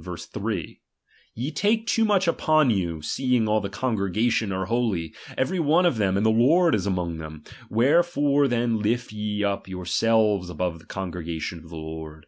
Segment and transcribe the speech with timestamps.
[0.00, 0.80] 3):
[1.34, 5.58] Ye take ^H too much npoji you, seeing all the coiigregatioji ^H are holy, evenj
[5.58, 7.42] one of tliem^ and the Lord is ^H among them.
[7.68, 12.26] Wherefore then lift ye up your ^H selves above the congregation of the Lord?